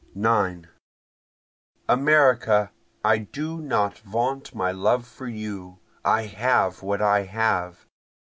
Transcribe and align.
9 0.15 0.67
(America! 1.87 2.71
I 3.05 3.19
do 3.19 3.59
not 3.61 3.99
vaunt 3.99 4.55
my 4.55 4.71
love 4.71 5.05
for 5.05 5.27
you, 5.27 5.77
I 6.03 6.23
have 6.23 6.81
what 6.81 7.03
I 7.03 7.25
have.) 7.25 7.85